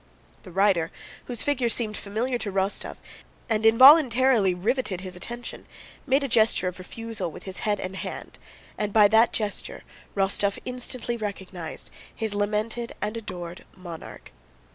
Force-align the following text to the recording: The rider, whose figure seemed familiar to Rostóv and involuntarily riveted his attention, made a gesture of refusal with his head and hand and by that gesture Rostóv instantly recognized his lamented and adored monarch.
The 0.41 0.51
rider, 0.51 0.89
whose 1.25 1.43
figure 1.43 1.69
seemed 1.69 1.95
familiar 1.95 2.39
to 2.39 2.51
Rostóv 2.51 2.95
and 3.47 3.67
involuntarily 3.67 4.51
riveted 4.55 5.01
his 5.01 5.15
attention, 5.15 5.67
made 6.07 6.23
a 6.23 6.27
gesture 6.27 6.67
of 6.67 6.79
refusal 6.79 7.31
with 7.31 7.43
his 7.43 7.59
head 7.59 7.79
and 7.79 7.95
hand 7.95 8.39
and 8.79 8.93
by 8.93 9.07
that 9.09 9.31
gesture 9.31 9.83
Rostóv 10.15 10.57
instantly 10.65 11.17
recognized 11.17 11.91
his 12.15 12.33
lamented 12.33 12.93
and 12.99 13.15
adored 13.15 13.63
monarch. 13.77 14.31